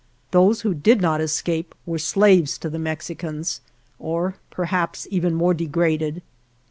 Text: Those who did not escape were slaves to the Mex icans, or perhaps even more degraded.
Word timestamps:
Those 0.31 0.61
who 0.61 0.73
did 0.73 0.99
not 0.99 1.21
escape 1.21 1.75
were 1.85 1.99
slaves 1.99 2.57
to 2.57 2.71
the 2.71 2.79
Mex 2.79 3.05
icans, 3.05 3.59
or 3.99 4.33
perhaps 4.49 5.07
even 5.11 5.35
more 5.35 5.53
degraded. 5.53 6.23